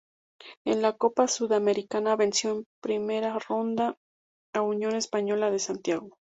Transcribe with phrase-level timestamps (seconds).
[0.65, 3.95] En la Copa Sudamericana, venció en primera ronda
[4.55, 6.17] a Unión Española de Santiago.